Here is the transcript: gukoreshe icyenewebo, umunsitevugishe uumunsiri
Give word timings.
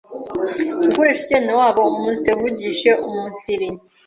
gukoreshe 0.81 1.21
icyenewebo, 1.23 1.81
umunsitevugishe 1.97 2.89
uumunsiri 3.03 3.67